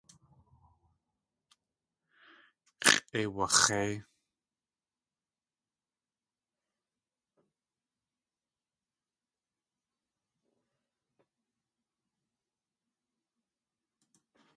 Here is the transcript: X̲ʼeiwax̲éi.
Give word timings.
X̲ʼeiwax̲éi. 2.87 3.91